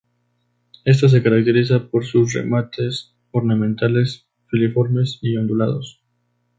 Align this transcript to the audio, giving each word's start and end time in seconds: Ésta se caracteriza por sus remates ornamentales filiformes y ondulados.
Ésta 0.83 1.09
se 1.09 1.21
caracteriza 1.21 1.87
por 1.89 2.05
sus 2.07 2.33
remates 2.33 3.13
ornamentales 3.31 4.25
filiformes 4.49 5.19
y 5.21 5.37
ondulados. 5.37 6.01